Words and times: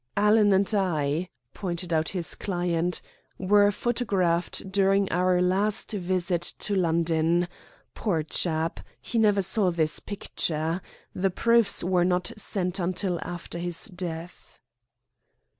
"Alan 0.17 0.51
and 0.51 0.73
I," 0.73 1.29
pointed 1.53 1.93
out 1.93 2.09
his 2.09 2.33
client, 2.33 3.03
"were 3.37 3.69
photographed 3.69 4.71
during 4.71 5.07
our 5.11 5.39
last 5.43 5.91
visit 5.91 6.41
to 6.57 6.73
London. 6.75 7.47
Poor 7.93 8.23
chap! 8.23 8.79
He 8.99 9.19
never 9.19 9.43
saw 9.43 9.69
this 9.69 9.99
picture. 9.99 10.81
The 11.13 11.29
proofs 11.29 11.83
were 11.83 12.03
not 12.03 12.31
sent 12.35 12.79
until 12.79 13.19
after 13.21 13.59
his 13.59 13.85
death." 13.95 14.59